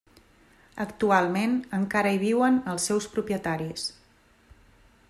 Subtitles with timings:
[0.85, 3.87] Actualment encara hi viuen els seus propietaris.